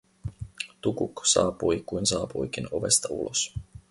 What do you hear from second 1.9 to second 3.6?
saapuikin ovesta ulos.